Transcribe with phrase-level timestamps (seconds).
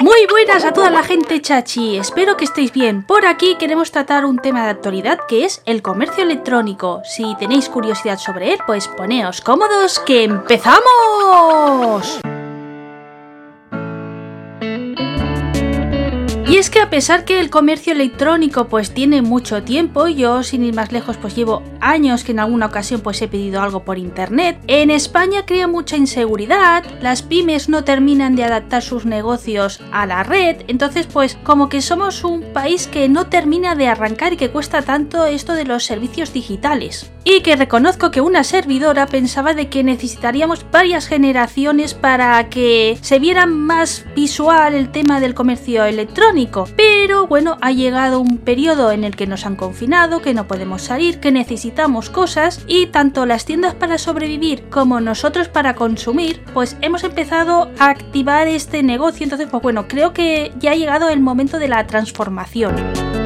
[0.00, 3.02] Muy buenas a toda la gente chachi, espero que estéis bien.
[3.02, 7.02] Por aquí queremos tratar un tema de actualidad que es el comercio electrónico.
[7.04, 12.20] Si tenéis curiosidad sobre él, pues poneos cómodos que empezamos.
[16.56, 20.64] Y es que a pesar que el comercio electrónico pues tiene mucho tiempo, yo sin
[20.64, 23.98] ir más lejos pues llevo años que en alguna ocasión pues he pedido algo por
[23.98, 30.06] internet, en España crea mucha inseguridad, las pymes no terminan de adaptar sus negocios a
[30.06, 34.38] la red, entonces pues como que somos un país que no termina de arrancar y
[34.38, 37.12] que cuesta tanto esto de los servicios digitales.
[37.28, 43.18] Y que reconozco que una servidora pensaba de que necesitaríamos varias generaciones para que se
[43.18, 46.45] viera más visual el tema del comercio electrónico
[46.76, 50.82] pero bueno, ha llegado un periodo en el que nos han confinado, que no podemos
[50.82, 56.76] salir, que necesitamos cosas y tanto las tiendas para sobrevivir como nosotros para consumir, pues
[56.80, 59.24] hemos empezado a activar este negocio.
[59.24, 63.25] Entonces, pues bueno, creo que ya ha llegado el momento de la transformación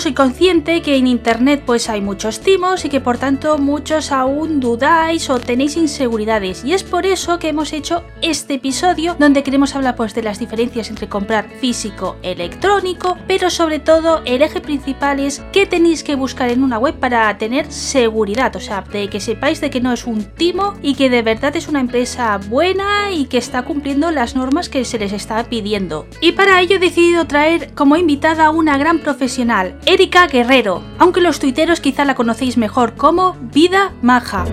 [0.00, 4.58] soy consciente que en internet pues hay muchos timos y que por tanto muchos aún
[4.58, 6.64] dudáis o tenéis inseguridades.
[6.64, 10.38] Y es por eso que hemos hecho este episodio donde queremos hablar pues de las
[10.38, 16.16] diferencias entre comprar físico electrónico pero sobre todo el eje principal es qué tenéis que
[16.16, 18.54] buscar en una web para tener seguridad.
[18.56, 21.54] O sea de que sepáis de que no es un timo y que de verdad
[21.56, 26.06] es una empresa buena y que está cumpliendo las normas que se les está pidiendo.
[26.20, 31.20] Y para ello he decidido traer como invitada a una gran profesional Erika Guerrero, aunque
[31.20, 34.46] los tuiteros quizá la conocéis mejor como Vida Maja.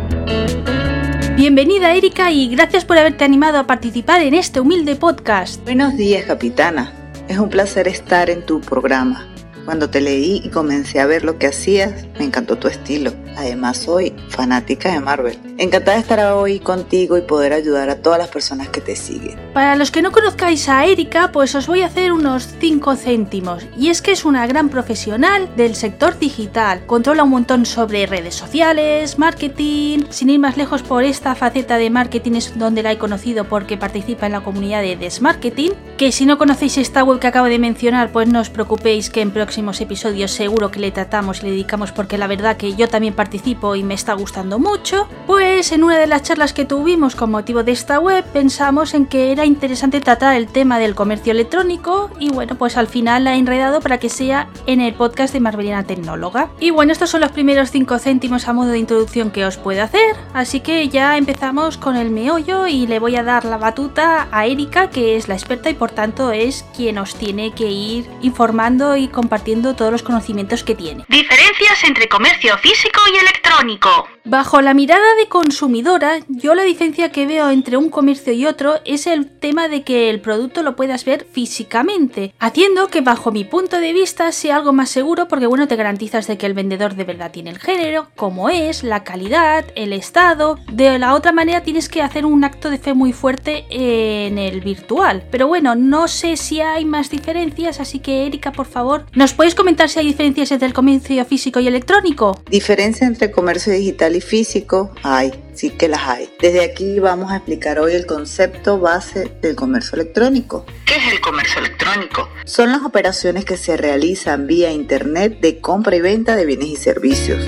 [1.38, 5.64] Bienvenida Erika y gracias por haberte animado a participar en este humilde podcast.
[5.64, 6.92] Buenos días, capitana.
[7.30, 9.26] Es un placer estar en tu programa.
[9.64, 13.14] Cuando te leí y comencé a ver lo que hacías, me encantó tu estilo.
[13.38, 15.38] Además, soy fanática de Marvel.
[15.58, 19.40] Encantada de estar hoy contigo y poder ayudar a todas las personas que te siguen.
[19.54, 23.66] Para los que no conozcáis a Erika, pues os voy a hacer unos 5 céntimos.
[23.78, 26.86] Y es que es una gran profesional del sector digital.
[26.86, 30.06] Controla un montón sobre redes sociales, marketing.
[30.10, 33.78] Sin ir más lejos por esta faceta de marketing es donde la he conocido porque
[33.78, 35.74] participa en la comunidad de Desmarketing.
[35.98, 39.22] Que si no conocéis esta web que acabo de mencionar, pues no os preocupéis que
[39.22, 42.88] en próximos episodios seguro que le tratamos y le dedicamos porque la verdad que yo
[42.88, 47.16] también participo y me está gustando mucho, pues en una de las charlas que tuvimos
[47.16, 51.32] con motivo de esta web pensamos en que era interesante tratar el tema del comercio
[51.32, 55.34] electrónico y bueno, pues al final la he enredado para que sea en el podcast
[55.34, 56.50] de Marbellana Tecnóloga.
[56.60, 59.84] Y bueno, estos son los primeros 5 céntimos a modo de introducción que os puedo
[59.84, 64.30] hacer, así que ya empezamos con el meollo y le voy a dar la batuta
[64.32, 68.10] a Erika, que es la experta y por tanto es quien os tiene que ir
[68.24, 71.06] informando y compartiendo todos los conocimientos que tiene.
[71.08, 74.08] Diferencias entre comercio físico electrónico.
[74.24, 78.76] Bajo la mirada de consumidora, yo la diferencia que veo entre un comercio y otro
[78.86, 83.46] es el tema de que el producto lo puedas ver físicamente, haciendo que bajo mi
[83.46, 86.94] punto de vista sea algo más seguro porque bueno, te garantizas de que el vendedor
[86.94, 90.60] de verdad tiene el género, cómo es, la calidad, el estado.
[90.72, 94.62] De la otra manera tienes que hacer un acto de fe muy fuerte en el
[94.62, 95.24] virtual.
[95.32, 99.56] Pero bueno, no sé si hay más diferencias, así que Erika, por favor, ¿nos puedes
[99.56, 102.40] comentar si hay diferencias entre el comercio físico y electrónico?
[102.52, 106.30] Diferencia entre comercio digital y físico hay, sí que las hay.
[106.40, 110.66] Desde aquí vamos a explicar hoy el concepto base del comercio electrónico.
[110.86, 112.30] ¿Qué es el comercio electrónico?
[112.46, 116.76] Son las operaciones que se realizan vía Internet de compra y venta de bienes y
[116.76, 117.46] servicios.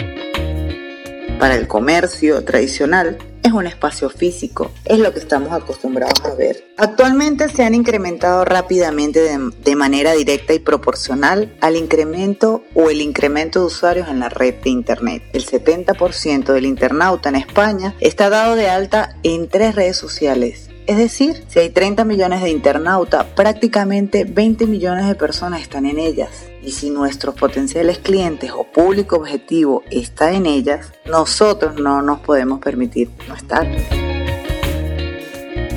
[1.39, 3.17] Para el comercio tradicional,
[3.53, 6.63] un espacio físico, es lo que estamos acostumbrados a ver.
[6.77, 13.59] Actualmente se han incrementado rápidamente de, manera directa y proporcional al incremento o el incremento
[13.59, 15.23] de usuarios en la red de Internet.
[15.33, 20.69] El 70% del internauta en España está dado de alta en tres redes sociales.
[20.85, 25.97] Es decir, si hay 30 millones de internautas, prácticamente 20 millones de personas están en
[25.97, 26.29] ellas.
[26.61, 32.59] Y si nuestros potenciales clientes o público objetivo está en ellas, nosotros no nos podemos
[32.59, 33.65] permitir no estar.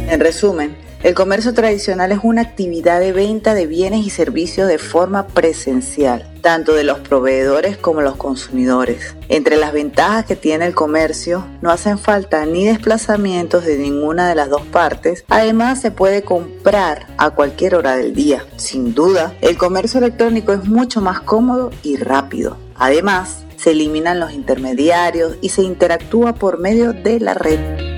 [0.09, 0.77] En resumen,
[1.07, 6.29] el comercio tradicional es una actividad de venta de bienes y servicios de forma presencial,
[6.41, 9.15] tanto de los proveedores como los consumidores.
[9.29, 14.35] Entre las ventajas que tiene el comercio, no hacen falta ni desplazamientos de ninguna de
[14.35, 18.45] las dos partes, además se puede comprar a cualquier hora del día.
[18.57, 22.57] Sin duda, el comercio electrónico es mucho más cómodo y rápido.
[22.75, 27.96] Además, se eliminan los intermediarios y se interactúa por medio de la red.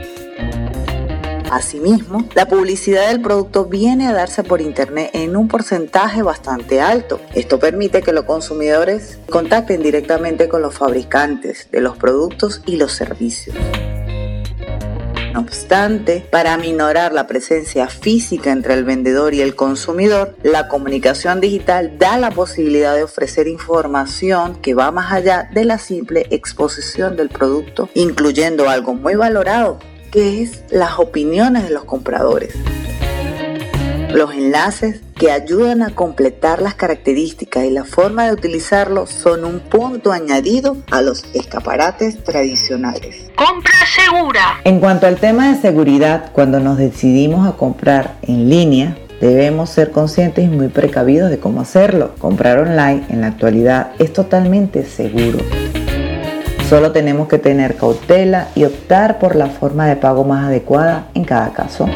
[1.51, 7.21] Asimismo, la publicidad del producto viene a darse por Internet en un porcentaje bastante alto.
[7.35, 12.93] Esto permite que los consumidores contacten directamente con los fabricantes de los productos y los
[12.93, 13.57] servicios.
[15.33, 21.41] no obstante, para minorar la presencia física entre el vendedor y el consumidor, la comunicación
[21.41, 27.17] digital da la posibilidad de ofrecer información que va más allá de la simple exposición
[27.17, 29.79] del producto, incluyendo algo muy valorado,
[30.11, 32.55] que es las opiniones de los compradores.
[34.13, 39.61] Los enlaces que ayudan a completar las características y la forma de utilizarlo son un
[39.61, 43.31] punto añadido a los escaparates tradicionales.
[43.37, 44.61] Compra segura.
[44.65, 49.91] En cuanto al tema de seguridad, cuando nos decidimos a comprar en línea, Debemos ser
[49.91, 52.15] conscientes y muy precavidos de cómo hacerlo.
[52.19, 55.39] Comprar online en la actualidad es totalmente seguro.
[56.69, 61.25] Solo tenemos que tener cautela y optar por la forma de pago más adecuada en
[61.25, 61.89] cada caso.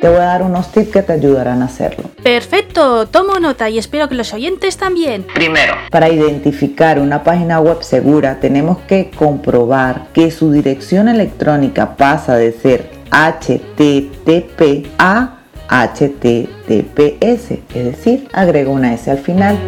[0.00, 2.10] Te voy a dar unos tips que te ayudarán a hacerlo.
[2.22, 5.26] Perfecto, tomo nota y espero que los oyentes también.
[5.34, 12.36] Primero, para identificar una página web segura tenemos que comprobar que su dirección electrónica pasa
[12.36, 15.38] de ser HTTP a
[15.68, 19.58] HTTPS, es decir, agrega una S al final.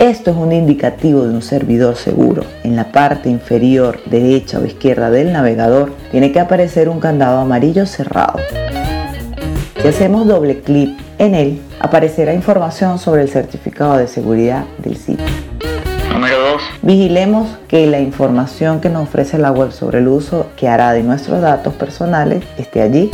[0.00, 2.42] Esto es un indicativo de un servidor seguro.
[2.64, 7.84] En la parte inferior derecha o izquierda del navegador tiene que aparecer un candado amarillo
[7.84, 8.38] cerrado.
[9.82, 15.26] Si hacemos doble clic en él, aparecerá información sobre el certificado de seguridad del sitio.
[16.14, 16.62] Número 2.
[16.80, 21.02] Vigilemos que la información que nos ofrece la web sobre el uso que hará de
[21.02, 23.10] nuestros datos personales esté allí.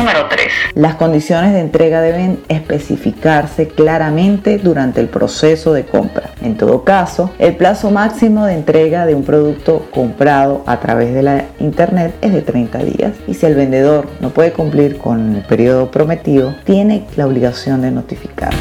[0.00, 0.46] Número 3.
[0.76, 6.30] Las condiciones de entrega deben especificarse claramente durante el proceso de compra.
[6.40, 11.22] En todo caso, el plazo máximo de entrega de un producto comprado a través de
[11.22, 15.42] la internet es de 30 días y si el vendedor no puede cumplir con el
[15.42, 18.54] periodo prometido, tiene la obligación de notificar.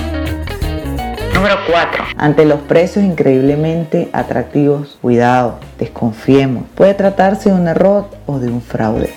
[1.33, 2.03] Número 4.
[2.17, 6.65] Ante los precios increíblemente atractivos, cuidado, desconfiemos.
[6.75, 9.13] Puede tratarse de un error o de un fraude.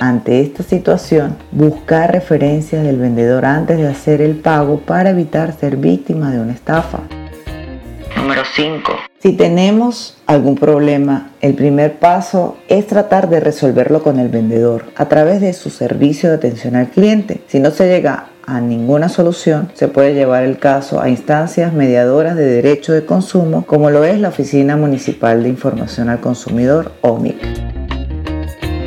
[0.00, 5.76] Ante esta situación, buscar referencias del vendedor antes de hacer el pago para evitar ser
[5.76, 7.00] víctima de una estafa.
[8.16, 8.92] Número 5.
[9.18, 15.06] Si tenemos algún problema, el primer paso es tratar de resolverlo con el vendedor a
[15.06, 17.42] través de su servicio de atención al cliente.
[17.46, 22.36] Si no se llega a ninguna solución, se puede llevar el caso a instancias mediadoras
[22.36, 27.79] de derecho de consumo, como lo es la Oficina Municipal de Información al Consumidor, OMIC.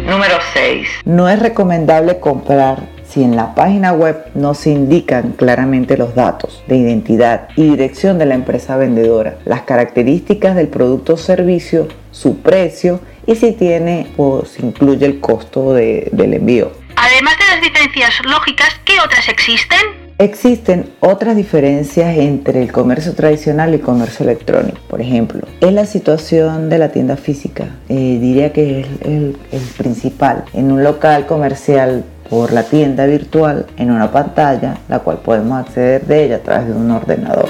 [0.06, 0.88] Número 6.
[1.06, 6.62] No es recomendable comprar si en la página web no se indican claramente los datos
[6.68, 12.42] de identidad y dirección de la empresa vendedora, las características del producto o servicio, su
[12.42, 16.72] precio y si tiene o si incluye el costo de, del envío.
[16.96, 20.03] Además de las diferencias lógicas, ¿qué otras existen?
[20.20, 24.78] Existen otras diferencias entre el comercio tradicional y el comercio electrónico.
[24.88, 27.66] Por ejemplo, es la situación de la tienda física.
[27.90, 30.46] Eh, diría que es el, el principal.
[30.54, 36.06] En un local comercial por la tienda virtual en una pantalla, la cual podemos acceder
[36.06, 37.50] de ella a través de un ordenador.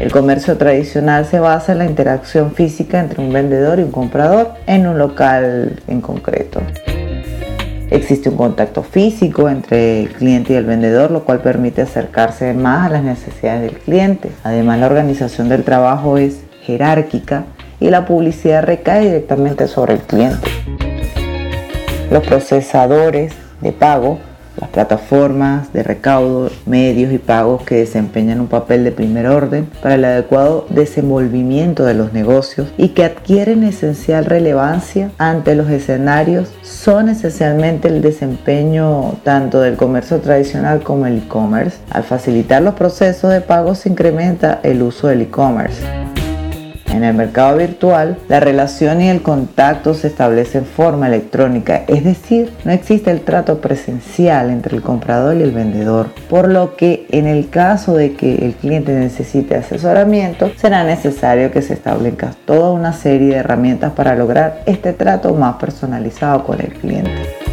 [0.00, 4.50] El comercio tradicional se basa en la interacción física entre un vendedor y un comprador
[4.66, 6.60] en un local en concreto.
[7.94, 12.86] Existe un contacto físico entre el cliente y el vendedor, lo cual permite acercarse más
[12.86, 14.32] a las necesidades del cliente.
[14.42, 17.44] Además, la organización del trabajo es jerárquica
[17.78, 20.48] y la publicidad recae directamente sobre el cliente.
[22.10, 24.18] Los procesadores de pago
[24.64, 29.96] las plataformas de recaudo, medios y pagos que desempeñan un papel de primer orden para
[29.96, 37.10] el adecuado desenvolvimiento de los negocios y que adquieren esencial relevancia ante los escenarios son
[37.10, 41.76] esencialmente el desempeño tanto del comercio tradicional como el e-commerce.
[41.90, 45.82] Al facilitar los procesos de pago se incrementa el uso del e-commerce.
[46.94, 52.04] En el mercado virtual, la relación y el contacto se establece en forma electrónica, es
[52.04, 57.08] decir, no existe el trato presencial entre el comprador y el vendedor, por lo que
[57.10, 62.70] en el caso de que el cliente necesite asesoramiento, será necesario que se establezca toda
[62.70, 67.43] una serie de herramientas para lograr este trato más personalizado con el cliente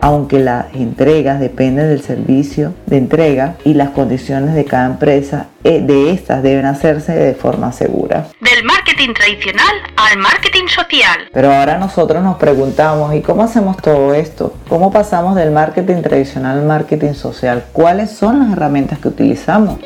[0.00, 5.80] aunque las entregas dependen del servicio de entrega y las condiciones de cada empresa, eh,
[5.80, 8.28] de estas deben hacerse de forma segura.
[8.40, 11.28] Del marketing tradicional al marketing social.
[11.32, 14.54] Pero ahora nosotros nos preguntamos, ¿y cómo hacemos todo esto?
[14.68, 17.64] ¿Cómo pasamos del marketing tradicional al marketing social?
[17.72, 19.78] ¿Cuáles son las herramientas que utilizamos?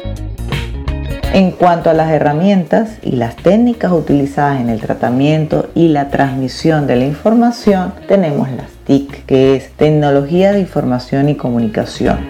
[1.34, 6.86] En cuanto a las herramientas y las técnicas utilizadas en el tratamiento y la transmisión
[6.86, 12.20] de la información, tenemos las TIC, que es Tecnología de Información y Comunicación.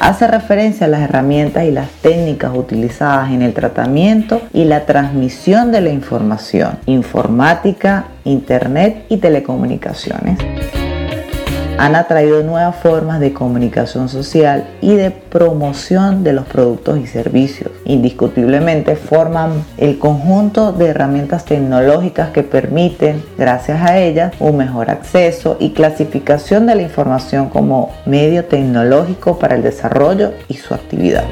[0.00, 5.70] hace referencia a las herramientas y las técnicas utilizadas en el tratamiento y la transmisión
[5.70, 10.38] de la información, informática, internet y telecomunicaciones
[11.80, 17.70] han atraído nuevas formas de comunicación social y de promoción de los productos y servicios.
[17.86, 25.56] Indiscutiblemente forman el conjunto de herramientas tecnológicas que permiten, gracias a ellas, un mejor acceso
[25.58, 31.24] y clasificación de la información como medio tecnológico para el desarrollo y su actividad.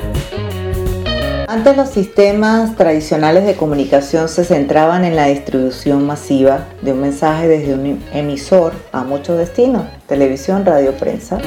[1.50, 7.48] Antes los sistemas tradicionales de comunicación se centraban en la distribución masiva de un mensaje
[7.48, 11.38] desde un emisor a muchos destinos, televisión, radio, prensa.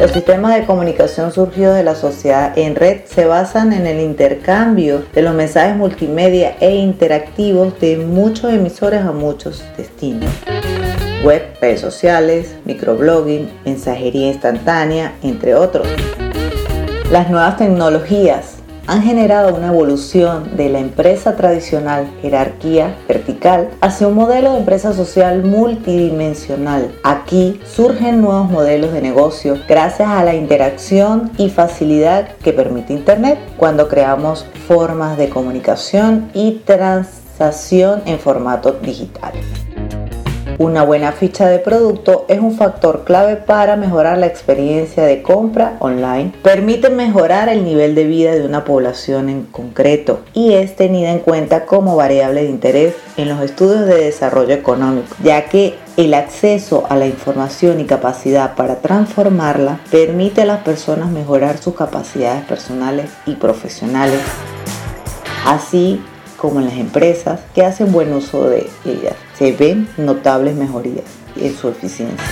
[0.00, 5.04] Los sistemas de comunicación surgidos de la sociedad en red se basan en el intercambio
[5.14, 10.32] de los mensajes multimedia e interactivos de muchos emisores a muchos destinos.
[11.22, 15.86] Web, redes sociales, microblogging, mensajería instantánea, entre otros.
[17.12, 24.14] Las nuevas tecnologías han generado una evolución de la empresa tradicional jerarquía vertical hacia un
[24.14, 26.94] modelo de empresa social multidimensional.
[27.02, 33.38] Aquí surgen nuevos modelos de negocio gracias a la interacción y facilidad que permite Internet
[33.56, 39.32] cuando creamos formas de comunicación y transacción en formato digital.
[40.58, 45.76] Una buena ficha de producto es un factor clave para mejorar la experiencia de compra
[45.80, 46.32] online.
[46.42, 51.18] Permite mejorar el nivel de vida de una población en concreto y es tenida en
[51.18, 56.84] cuenta como variable de interés en los estudios de desarrollo económico, ya que el acceso
[56.88, 63.10] a la información y capacidad para transformarla permite a las personas mejorar sus capacidades personales
[63.26, 64.20] y profesionales,
[65.46, 66.00] así
[66.44, 69.14] como en las empresas que hacen buen uso de ellas.
[69.38, 72.22] Se ven notables mejorías en su eficiencia.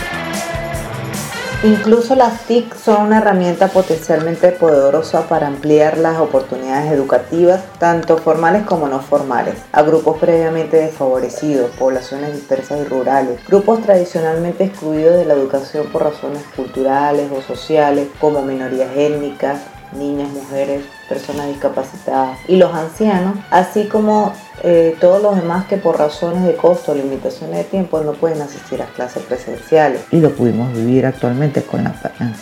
[1.65, 8.65] Incluso las TIC son una herramienta potencialmente poderosa para ampliar las oportunidades educativas, tanto formales
[8.65, 15.25] como no formales, a grupos previamente desfavorecidos, poblaciones dispersas y rurales, grupos tradicionalmente excluidos de
[15.25, 19.61] la educación por razones culturales o sociales, como minorías étnicas,
[19.95, 24.33] niñas, mujeres, personas discapacitadas y los ancianos, así como
[24.63, 28.83] eh, todos los demás que por razones de costo limitaciones de tiempo no pueden asistir
[28.83, 30.03] a clases presenciales.
[30.11, 31.95] Y lo pudimos vivir actualmente con la,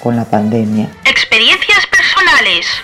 [0.02, 0.90] con la pandemia.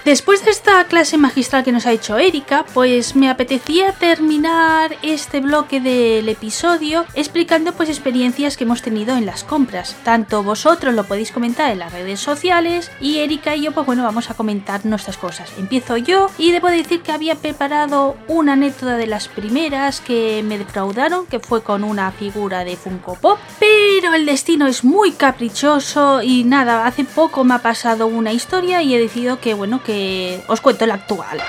[0.05, 5.41] Después de esta clase magistral que nos ha hecho Erika, pues me apetecía terminar este
[5.41, 9.97] bloque del episodio explicando pues experiencias que hemos tenido en las compras.
[10.05, 14.03] Tanto vosotros lo podéis comentar en las redes sociales y Erika y yo pues bueno
[14.03, 15.51] vamos a comentar nuestras cosas.
[15.59, 20.59] Empiezo yo y debo decir que había preparado una anécdota de las primeras que me
[20.59, 26.21] defraudaron, que fue con una figura de Funko Pop, pero el destino es muy caprichoso
[26.23, 30.43] y nada, hace poco me ha pasado una historia y he decidido que bueno, que
[30.49, 31.43] os cuento el actual.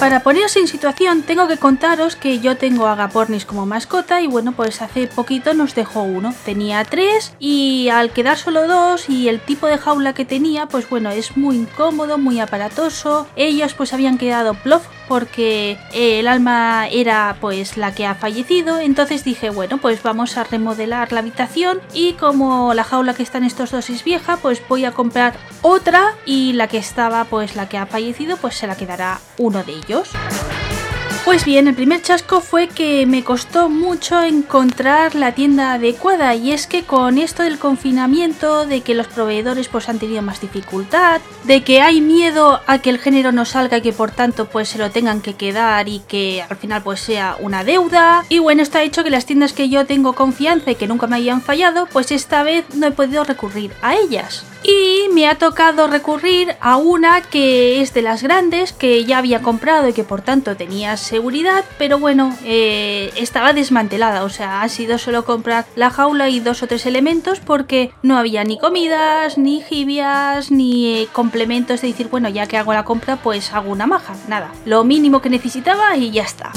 [0.00, 4.52] Para poneros en situación, tengo que contaros que yo tengo agapornis como mascota y bueno,
[4.52, 6.32] pues hace poquito nos dejó uno.
[6.44, 10.88] Tenía tres y al quedar solo dos y el tipo de jaula que tenía, pues
[10.88, 13.26] bueno, es muy incómodo, muy aparatoso.
[13.34, 18.78] Ellos pues habían quedado plof porque el alma era pues la que ha fallecido.
[18.78, 23.38] Entonces dije, bueno, pues vamos a remodelar la habitación y como la jaula que está
[23.38, 27.56] en estos dos es vieja, pues voy a comprar otra y la que estaba pues
[27.56, 30.10] la que ha fallecido pues se la quedará uno de ellos.
[31.28, 36.52] Pues bien, el primer chasco fue que me costó mucho encontrar la tienda adecuada y
[36.52, 41.20] es que con esto del confinamiento, de que los proveedores pues han tenido más dificultad,
[41.44, 44.70] de que hay miedo a que el género no salga y que por tanto pues
[44.70, 48.24] se lo tengan que quedar y que al final pues sea una deuda.
[48.30, 51.16] Y bueno, está hecho que las tiendas que yo tengo confianza y que nunca me
[51.16, 55.86] hayan fallado, pues esta vez no he podido recurrir a ellas y me ha tocado
[55.86, 60.22] recurrir a una que es de las grandes que ya había comprado y que por
[60.22, 60.96] tanto tenía
[61.78, 64.24] pero bueno eh, estaba desmantelada.
[64.24, 68.16] O sea ha sido solo comprar la jaula y dos o tres elementos porque no
[68.16, 72.84] había ni comidas ni jibias ni eh, complementos de decir bueno ya que hago la
[72.84, 74.52] compra pues hago una maja nada.
[74.64, 76.52] Lo mínimo que necesitaba y ya está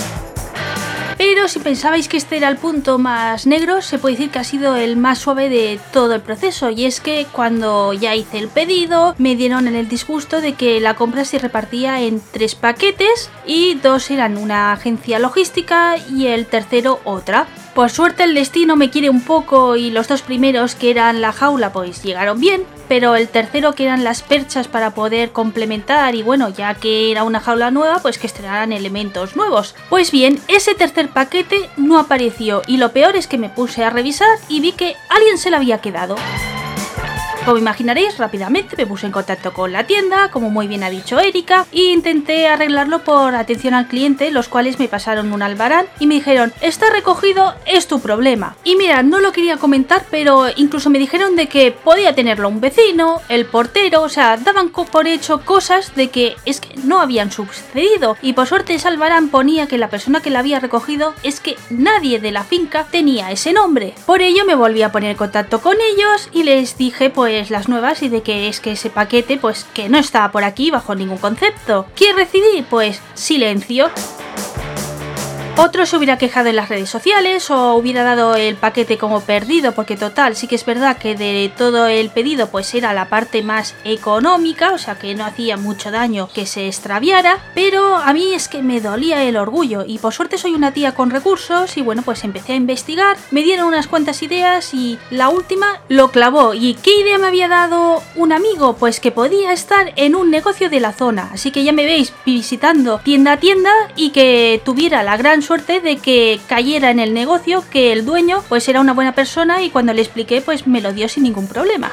[1.23, 4.43] pero si pensabais que este era el punto más negro, se puede decir que ha
[4.43, 6.71] sido el más suave de todo el proceso.
[6.71, 10.79] Y es que cuando ya hice el pedido, me dieron en el disgusto de que
[10.79, 16.47] la compra se repartía en tres paquetes y dos eran una agencia logística y el
[16.47, 17.45] tercero otra.
[17.73, 21.31] Por suerte el destino me quiere un poco y los dos primeros que eran la
[21.31, 26.21] jaula pues llegaron bien, pero el tercero que eran las perchas para poder complementar y
[26.21, 29.73] bueno, ya que era una jaula nueva pues que estrenaran elementos nuevos.
[29.89, 33.89] Pues bien, ese tercer paquete no apareció y lo peor es que me puse a
[33.89, 36.17] revisar y vi que alguien se lo había quedado.
[37.45, 41.19] Como imaginaréis, rápidamente me puse en contacto con la tienda, como muy bien ha dicho
[41.19, 46.05] Erika, e intenté arreglarlo por atención al cliente, los cuales me pasaron un albarán y
[46.05, 48.55] me dijeron, está recogido, es tu problema.
[48.63, 52.61] Y mira, no lo quería comentar, pero incluso me dijeron de que podía tenerlo un
[52.61, 57.31] vecino, el portero, o sea, daban por hecho cosas de que es que no habían
[57.31, 58.17] sucedido.
[58.21, 61.57] Y por suerte ese albarán ponía que la persona que la había recogido es que
[61.71, 63.95] nadie de la finca tenía ese nombre.
[64.05, 67.49] Por ello me volví a poner en contacto con ellos y les dije pues pues,
[67.49, 70.69] las nuevas y de que es que ese paquete pues que no estaba por aquí
[70.69, 71.85] bajo ningún concepto.
[71.95, 72.65] ¿Quién recibí?
[72.69, 73.89] Pues silencio.
[75.63, 79.73] Otro se hubiera quejado en las redes sociales o hubiera dado el paquete como perdido
[79.73, 83.43] porque total sí que es verdad que de todo el pedido pues era la parte
[83.43, 88.33] más económica, o sea que no hacía mucho daño que se extraviara, pero a mí
[88.33, 89.83] es que me dolía el orgullo.
[89.85, 93.43] Y por suerte soy una tía con recursos y bueno pues empecé a investigar, me
[93.43, 96.55] dieron unas cuantas ideas y la última lo clavó.
[96.55, 98.77] Y ¿qué idea me había dado un amigo?
[98.77, 102.13] Pues que podía estar en un negocio de la zona, así que ya me veis
[102.25, 107.13] visitando tienda a tienda y que tuviera la gran suerte de que cayera en el
[107.13, 110.79] negocio, que el dueño pues era una buena persona y cuando le expliqué pues me
[110.79, 111.91] lo dio sin ningún problema.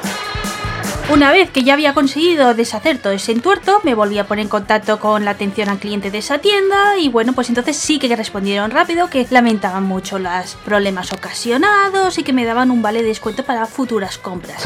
[1.11, 4.49] Una vez que ya había conseguido deshacer todo ese entuerto, me volví a poner en
[4.49, 8.15] contacto con la atención al cliente de esa tienda y bueno, pues entonces sí que
[8.15, 13.09] respondieron rápido que lamentaban mucho los problemas ocasionados y que me daban un vale de
[13.09, 14.63] descuento para futuras compras.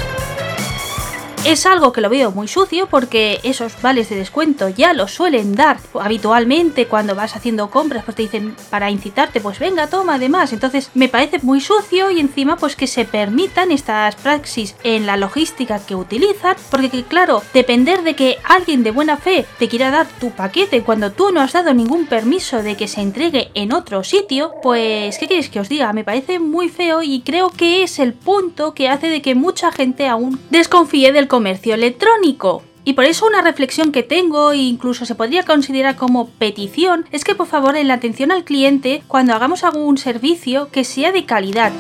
[1.45, 5.57] Es algo que lo veo muy sucio porque esos vales de descuento ya los suelen
[5.57, 10.53] dar habitualmente cuando vas haciendo compras, pues te dicen para incitarte, pues venga, toma además.
[10.53, 15.17] Entonces me parece muy sucio y encima pues que se permitan estas praxis en la
[15.17, 20.07] logística que utilizan, porque claro, depender de que alguien de buena fe te quiera dar
[20.21, 24.05] tu paquete cuando tú no has dado ningún permiso de que se entregue en otro
[24.05, 25.93] sitio, pues ¿qué queréis que os diga?
[25.93, 29.73] Me parece muy feo y creo que es el punto que hace de que mucha
[29.73, 32.63] gente aún desconfíe del comercio electrónico.
[32.85, 37.25] Y por eso una reflexión que tengo, e incluso se podría considerar como petición, es
[37.25, 41.25] que por favor en la atención al cliente, cuando hagamos algún servicio, que sea de
[41.25, 41.73] calidad.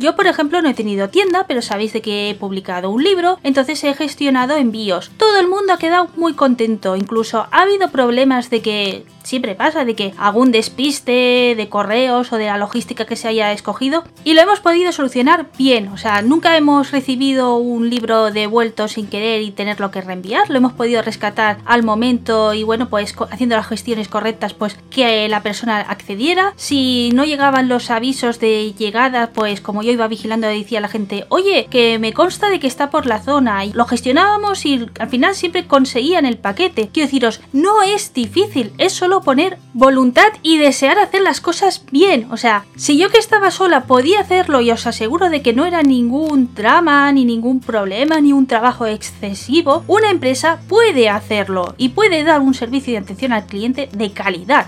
[0.00, 3.38] Yo, por ejemplo, no he tenido tienda, pero sabéis de que he publicado un libro,
[3.44, 5.12] entonces he gestionado envíos.
[5.16, 9.84] Todo el mundo ha quedado muy contento, incluso ha habido problemas de que siempre pasa
[9.84, 14.34] de que algún despiste de correos o de la logística que se haya escogido y
[14.34, 15.88] lo hemos podido solucionar bien.
[15.88, 20.48] O sea, nunca hemos recibido un libro devuelto sin querer y tenerlo que reenviar.
[20.48, 25.28] Lo hemos podido rescatar al momento y bueno, pues haciendo las gestiones correctas, pues que
[25.28, 26.52] la persona accediera.
[26.56, 31.26] Si no llegaban los avisos de llegada, pues como yo iba vigilando, decía la gente,
[31.30, 35.08] oye, que me consta de que está por la zona y lo gestionábamos y al
[35.08, 36.90] final siempre conseguían el paquete.
[36.92, 42.28] Quiero deciros, no es difícil, es solo poner voluntad y desear hacer las cosas bien.
[42.30, 45.66] O sea, si yo que estaba sola podía hacerlo y os aseguro de que no
[45.66, 51.90] era ningún drama, ni ningún problema, ni un trabajo excesivo, una empresa puede hacerlo y
[51.90, 54.66] puede dar un servicio de atención al cliente de calidad.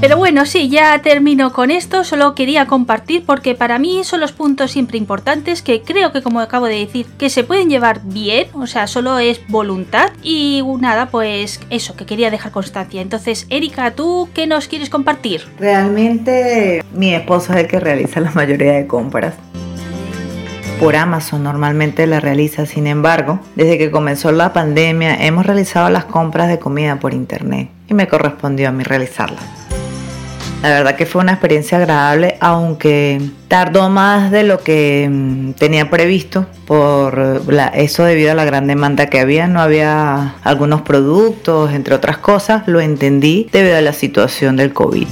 [0.00, 4.30] Pero bueno, sí, ya termino con esto, solo quería compartir porque para mí son los
[4.30, 8.46] puntos siempre importantes que creo que como acabo de decir, que se pueden llevar bien,
[8.54, 13.02] o sea, solo es voluntad y nada, pues eso, que quería dejar constancia.
[13.02, 15.42] Entonces, Erika, ¿tú qué nos quieres compartir?
[15.58, 19.34] Realmente mi esposo es el que realiza la mayoría de compras
[20.78, 22.64] por Amazon normalmente la realiza.
[22.64, 27.68] Sin embargo, desde que comenzó la pandemia hemos realizado las compras de comida por internet
[27.88, 29.67] y me correspondió a mí realizarlas.
[30.62, 35.88] La verdad que fue una experiencia agradable, aunque tardó más de lo que mm, tenía
[35.88, 37.42] previsto por
[37.74, 39.46] eso debido a la gran demanda que había.
[39.46, 45.06] No había algunos productos, entre otras cosas, lo entendí debido a la situación del COVID.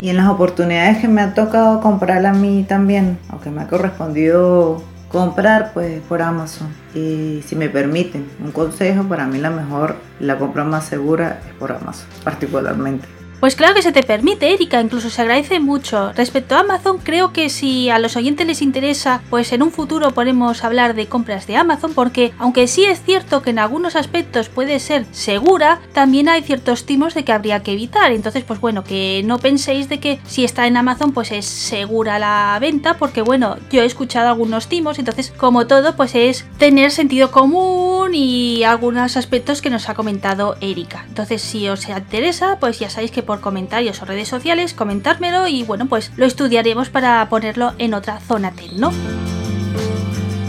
[0.00, 3.66] Y en las oportunidades que me ha tocado comprar a mí también, aunque me ha
[3.66, 9.96] correspondido comprar pues por Amazon y si me permiten un consejo para mí la mejor
[10.20, 13.08] la compra más segura es por Amazon particularmente
[13.40, 16.12] pues claro que se te permite, Erika, incluso se agradece mucho.
[16.14, 20.10] Respecto a Amazon, creo que si a los oyentes les interesa, pues en un futuro
[20.12, 24.48] podemos hablar de compras de Amazon, porque aunque sí es cierto que en algunos aspectos
[24.48, 28.12] puede ser segura, también hay ciertos timos de que habría que evitar.
[28.12, 32.18] Entonces, pues bueno, que no penséis de que si está en Amazon, pues es segura
[32.18, 36.90] la venta, porque bueno, yo he escuchado algunos timos, entonces como todo, pues es tener
[36.90, 41.04] sentido común y algunos aspectos que nos ha comentado Erika.
[41.08, 45.62] Entonces, si os interesa, pues ya sabéis que por comentarios o redes sociales, comentármelo y
[45.62, 48.90] bueno, pues lo estudiaremos para ponerlo en otra zona ¿no?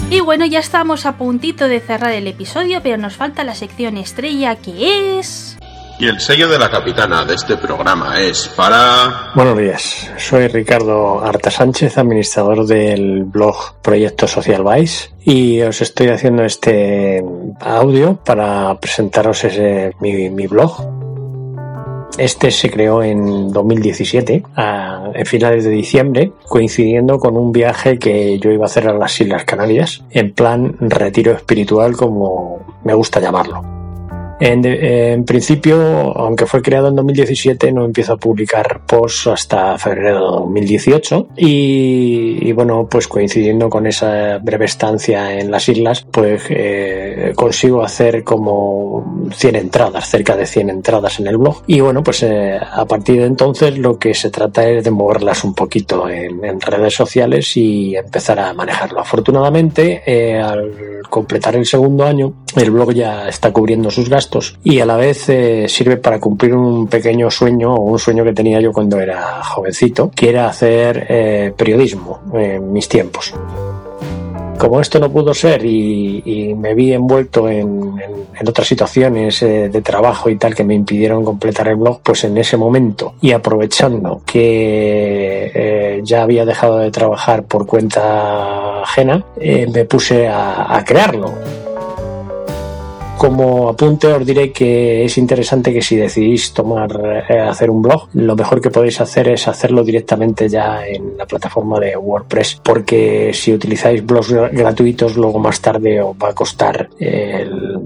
[0.09, 3.97] Y bueno, ya estamos a puntito de cerrar el episodio, pero nos falta la sección
[3.97, 5.57] estrella que es...
[5.99, 9.33] Y el sello de la capitana de este programa es para...
[9.35, 16.07] Buenos días, soy Ricardo Arta Sánchez, administrador del blog Proyecto Social Vice y os estoy
[16.07, 17.21] haciendo este
[17.59, 21.08] audio para presentaros ese, mi, mi blog.
[22.19, 28.37] Este se creó en 2017, a, en finales de diciembre, coincidiendo con un viaje que
[28.39, 33.21] yo iba a hacer a las Islas Canarias, en plan retiro espiritual como me gusta
[33.21, 33.78] llamarlo.
[34.39, 35.77] En, principio,
[36.17, 42.51] aunque fue creado en 2017, no empiezo a publicar posts hasta febrero de 2018 y,
[42.53, 49.29] bueno, pues coincidiendo con esa breve estancia en las islas, pues eh, consigo hacer como
[49.33, 53.19] 100 entradas, cerca de 100 entradas en el blog y bueno, pues eh, a partir
[53.19, 57.95] de entonces lo que se trata es de moverlas un poquito en, redes sociales y
[57.95, 58.99] empezar a manejarlo.
[58.99, 64.28] Afortunadamente, eh, al completar el segundo año, el blog ya está cubriendo sus gastos
[64.63, 68.33] y a la vez eh, sirve para cumplir un pequeño sueño o un sueño que
[68.33, 73.33] tenía yo cuando era jovencito, que era hacer eh, periodismo en mis tiempos
[74.57, 77.97] como esto no pudo ser y, me vi envuelto en,
[78.45, 82.37] otras situaciones eh, de trabajo y tal que me impidieron completar el blog, pues en
[82.37, 90.27] ese momento y aprovechando que ya había dejado de trabajar por cuenta ajena, me puse
[90.27, 91.33] a crearlo.
[93.19, 96.89] Como apunte os diré que es interesante que si decidís tomar
[97.27, 101.25] eh, hacer un blog, lo mejor que podéis hacer es hacerlo directamente ya en la
[101.25, 106.91] plataforma de WordPress, porque si utilizáis blogs gratuitos, luego más tarde os va a costar
[106.97, 107.81] el,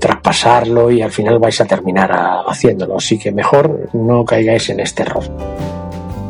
[0.00, 2.10] traspasarlo y al final vais a terminar
[2.48, 2.96] haciéndolo.
[2.96, 5.79] Así que mejor no caigáis en este error.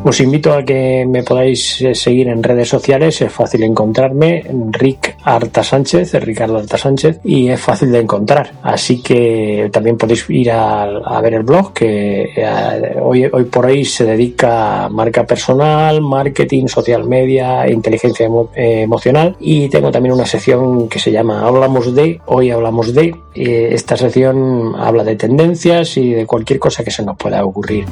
[0.03, 5.15] Os invito a que me podáis eh, seguir en redes sociales, es fácil encontrarme, Rick
[5.23, 8.51] Arta Sánchez, Ricardo Arta Sánchez, y es fácil de encontrar.
[8.63, 13.85] Así que también podéis ir a, ver el blog, que eh, hoy, hoy por hoy
[13.85, 20.25] se dedica a marca personal, marketing, social media, inteligencia eh, emocional, y tengo también una
[20.25, 26.09] sección que se llama Hablamos de, hoy hablamos de, esta sección habla de tendencias y
[26.11, 27.85] de cualquier cosa que se nos pueda ocurrir.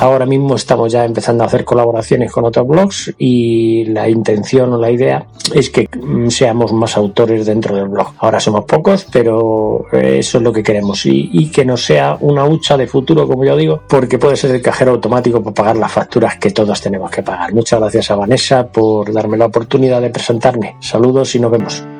[0.00, 4.78] Ahora mismo estamos ya empezando a hacer colaboraciones con otros blogs y la intención o
[4.78, 8.12] la idea es que mm, seamos más autores dentro del blog.
[8.18, 12.76] Ahora somos pocos, pero eso es lo que queremos y, que no sea una hucha
[12.76, 16.36] de futuro, como yo digo, porque puede ser el cajero automático para pagar las facturas
[16.36, 17.52] que todos tenemos que pagar.
[17.52, 20.76] Muchas gracias a Vanessa por darme la oportunidad de presentarme.
[20.80, 21.97] Saludos y nos vemos.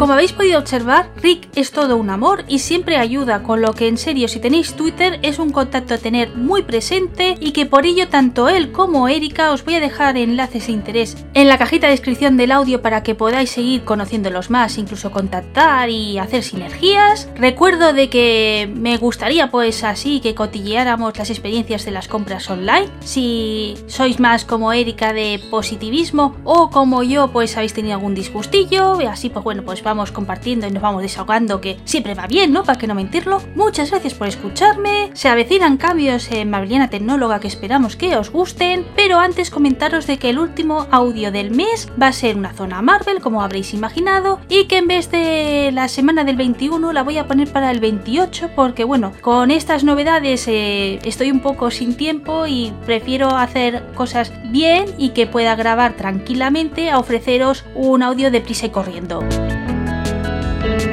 [0.00, 3.86] Como habéis podido observar, Rick es todo un amor y siempre ayuda, con lo que
[3.86, 7.84] en serio si tenéis Twitter es un contacto a tener muy presente y que por
[7.84, 11.86] ello tanto él como Erika os voy a dejar enlaces de interés en la cajita
[11.86, 17.28] de descripción del audio para que podáis seguir conociéndolos más, incluso contactar y hacer sinergias.
[17.34, 22.88] Recuerdo de que me gustaría pues así que cotilleáramos las experiencias de las compras online.
[23.00, 28.94] Si sois más como Erika de positivismo o como yo pues habéis tenido algún disgustillo,
[29.06, 32.62] así pues bueno pues vamos compartiendo y nos vamos desahogando, que siempre va bien, ¿no?
[32.62, 33.42] Para que no mentirlo.
[33.56, 35.10] Muchas gracias por escucharme.
[35.14, 40.18] Se avecinan cambios en Mabiliana Tecnóloga que esperamos que os gusten, pero antes comentaros de
[40.18, 44.40] que el último audio del mes va a ser una zona Marvel, como habréis imaginado,
[44.48, 47.80] y que en vez de la semana del 21 la voy a poner para el
[47.80, 53.84] 28, porque bueno, con estas novedades eh, estoy un poco sin tiempo y prefiero hacer
[53.94, 59.20] cosas bien y que pueda grabar tranquilamente a ofreceros un audio de prisa y corriendo.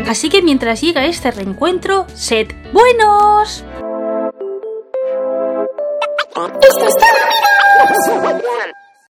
[0.07, 3.63] Así que mientras llega este reencuentro, sed buenos.
[6.61, 8.76] Esto es todo,